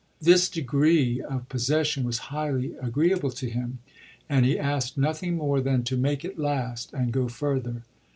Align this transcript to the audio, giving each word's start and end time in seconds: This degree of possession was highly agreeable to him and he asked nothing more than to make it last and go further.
This 0.19 0.49
degree 0.49 1.21
of 1.21 1.47
possession 1.47 2.03
was 2.05 2.17
highly 2.33 2.73
agreeable 2.81 3.29
to 3.33 3.47
him 3.47 3.77
and 4.27 4.47
he 4.47 4.57
asked 4.57 4.97
nothing 4.97 5.35
more 5.35 5.61
than 5.61 5.83
to 5.83 5.95
make 5.95 6.25
it 6.25 6.39
last 6.39 6.91
and 6.91 7.13
go 7.13 7.27
further. 7.27 7.83